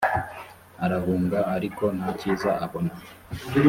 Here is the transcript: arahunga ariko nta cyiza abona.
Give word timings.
arahunga 0.85 1.39
ariko 1.55 1.83
nta 1.97 2.09
cyiza 2.19 2.49
abona. 2.65 2.93